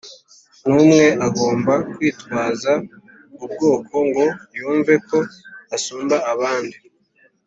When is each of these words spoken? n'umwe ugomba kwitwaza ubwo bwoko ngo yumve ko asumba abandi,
n'umwe 0.65 1.03
ugomba 1.27 1.73
kwitwaza 1.93 2.73
ubwo 3.45 3.67
bwoko 3.81 3.95
ngo 4.07 4.25
yumve 4.57 4.93
ko 5.07 5.19
asumba 5.75 6.17
abandi, 6.33 6.77